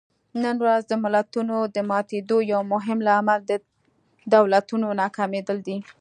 نن 0.43 0.55
ورځ 0.63 0.83
د 0.87 0.93
ملتونو 1.03 1.57
د 1.75 1.77
ماتېدو 1.89 2.37
یو 2.51 2.61
مهم 2.73 2.99
لامل 3.07 3.39
د 3.49 3.51
دولتونو 4.35 4.87
ناکامېدل 5.01 5.57
دي. 5.67 5.77